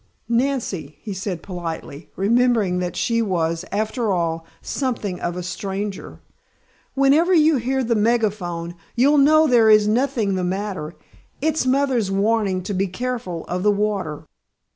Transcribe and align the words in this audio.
Nancy," 0.29 0.97
he 1.03 1.13
said 1.13 1.43
politely, 1.43 2.09
remembering 2.15 2.79
that 2.79 2.95
she 2.95 3.21
was, 3.21 3.63
after 3.71 4.11
all, 4.11 4.47
something 4.59 5.19
of 5.19 5.37
a 5.37 5.43
stranger, 5.43 6.21
"whenever 6.95 7.35
you 7.35 7.57
hear 7.57 7.83
the 7.83 7.93
megaphone 7.93 8.73
you'll 8.95 9.19
know 9.19 9.45
there 9.45 9.69
is 9.69 9.87
nothing 9.87 10.33
the 10.33 10.43
matter. 10.43 10.95
It's 11.39 11.67
mother's 11.67 12.09
warning 12.09 12.63
to 12.63 12.73
be 12.73 12.87
careful 12.87 13.45
of 13.47 13.61
the 13.61 13.69
water." 13.71 14.25